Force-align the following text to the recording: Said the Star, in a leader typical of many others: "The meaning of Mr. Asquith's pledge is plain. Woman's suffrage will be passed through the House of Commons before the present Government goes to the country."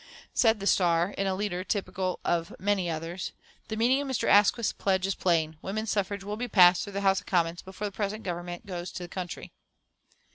Said 0.33 0.59
the 0.59 0.65
Star, 0.65 1.11
in 1.15 1.27
a 1.27 1.35
leader 1.35 1.63
typical 1.63 2.19
of 2.25 2.55
many 2.57 2.89
others: 2.89 3.33
"The 3.67 3.75
meaning 3.77 4.01
of 4.01 4.07
Mr. 4.07 4.27
Asquith's 4.27 4.71
pledge 4.73 5.05
is 5.05 5.13
plain. 5.13 5.57
Woman's 5.61 5.91
suffrage 5.91 6.23
will 6.23 6.37
be 6.37 6.47
passed 6.47 6.83
through 6.83 6.93
the 6.93 7.01
House 7.01 7.19
of 7.19 7.27
Commons 7.27 7.61
before 7.61 7.85
the 7.87 7.91
present 7.91 8.23
Government 8.23 8.65
goes 8.65 8.91
to 8.93 9.03
the 9.03 9.07
country." 9.09 9.51